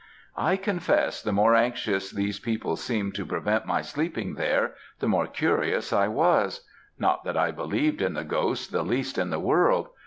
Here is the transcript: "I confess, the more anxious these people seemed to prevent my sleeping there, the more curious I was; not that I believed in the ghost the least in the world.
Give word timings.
"I 0.35 0.55
confess, 0.57 1.21
the 1.21 1.31
more 1.31 1.53
anxious 1.53 2.09
these 2.09 2.39
people 2.39 2.75
seemed 2.75 3.13
to 3.13 3.23
prevent 3.23 3.67
my 3.67 3.81
sleeping 3.83 4.33
there, 4.33 4.73
the 4.99 5.07
more 5.07 5.27
curious 5.27 5.93
I 5.93 6.07
was; 6.07 6.65
not 6.97 7.23
that 7.23 7.37
I 7.37 7.51
believed 7.51 8.01
in 8.01 8.15
the 8.15 8.23
ghost 8.23 8.71
the 8.71 8.81
least 8.81 9.19
in 9.19 9.29
the 9.29 9.37
world. 9.39 9.89